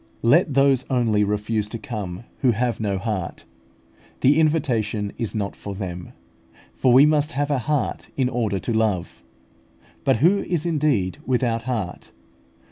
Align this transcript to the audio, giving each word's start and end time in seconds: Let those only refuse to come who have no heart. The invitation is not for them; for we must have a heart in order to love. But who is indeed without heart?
Let 0.23 0.55
those 0.55 0.83
only 0.89 1.23
refuse 1.23 1.69
to 1.69 1.77
come 1.77 2.23
who 2.39 2.53
have 2.53 2.79
no 2.79 2.97
heart. 2.97 3.43
The 4.21 4.39
invitation 4.39 5.13
is 5.19 5.35
not 5.35 5.55
for 5.55 5.75
them; 5.75 6.13
for 6.73 6.91
we 6.91 7.05
must 7.05 7.33
have 7.33 7.51
a 7.51 7.59
heart 7.59 8.07
in 8.17 8.27
order 8.27 8.57
to 8.57 8.73
love. 8.73 9.21
But 10.03 10.17
who 10.17 10.39
is 10.39 10.65
indeed 10.65 11.19
without 11.27 11.65
heart? 11.69 12.09